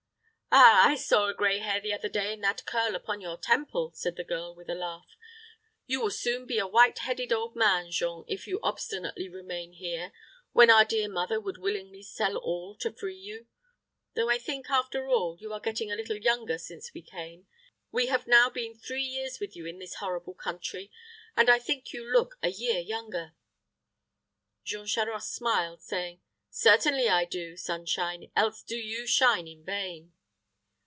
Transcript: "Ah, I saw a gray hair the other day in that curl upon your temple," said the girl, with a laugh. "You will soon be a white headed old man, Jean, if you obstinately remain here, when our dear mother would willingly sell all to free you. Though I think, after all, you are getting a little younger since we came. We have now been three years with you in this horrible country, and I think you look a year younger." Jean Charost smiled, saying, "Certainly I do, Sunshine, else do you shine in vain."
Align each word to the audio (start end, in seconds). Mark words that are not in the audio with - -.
"Ah, 0.53 0.85
I 0.85 0.95
saw 0.95 1.27
a 1.27 1.33
gray 1.33 1.59
hair 1.59 1.79
the 1.79 1.93
other 1.93 2.09
day 2.09 2.33
in 2.33 2.41
that 2.41 2.65
curl 2.65 2.93
upon 2.93 3.21
your 3.21 3.37
temple," 3.37 3.93
said 3.95 4.17
the 4.17 4.25
girl, 4.25 4.53
with 4.53 4.69
a 4.69 4.75
laugh. 4.75 5.15
"You 5.85 6.01
will 6.01 6.11
soon 6.11 6.45
be 6.45 6.59
a 6.59 6.67
white 6.67 6.99
headed 6.99 7.31
old 7.31 7.55
man, 7.55 7.89
Jean, 7.89 8.25
if 8.27 8.47
you 8.47 8.59
obstinately 8.61 9.29
remain 9.29 9.71
here, 9.71 10.11
when 10.51 10.69
our 10.69 10.83
dear 10.83 11.07
mother 11.07 11.39
would 11.39 11.57
willingly 11.57 12.01
sell 12.03 12.35
all 12.35 12.75
to 12.79 12.91
free 12.91 13.15
you. 13.17 13.47
Though 14.13 14.29
I 14.29 14.37
think, 14.37 14.69
after 14.69 15.07
all, 15.07 15.37
you 15.39 15.53
are 15.53 15.59
getting 15.61 15.89
a 15.89 15.95
little 15.95 16.17
younger 16.17 16.57
since 16.57 16.93
we 16.93 17.01
came. 17.01 17.47
We 17.89 18.07
have 18.07 18.27
now 18.27 18.49
been 18.49 18.75
three 18.75 19.05
years 19.05 19.39
with 19.39 19.55
you 19.55 19.65
in 19.65 19.79
this 19.79 19.95
horrible 19.95 20.33
country, 20.33 20.91
and 21.33 21.49
I 21.49 21.59
think 21.59 21.93
you 21.93 22.03
look 22.05 22.35
a 22.43 22.49
year 22.49 22.81
younger." 22.81 23.35
Jean 24.65 24.85
Charost 24.85 25.33
smiled, 25.33 25.81
saying, 25.81 26.19
"Certainly 26.49 27.07
I 27.07 27.23
do, 27.23 27.55
Sunshine, 27.55 28.29
else 28.35 28.63
do 28.63 28.75
you 28.75 29.07
shine 29.07 29.47
in 29.47 29.63
vain." 29.63 30.11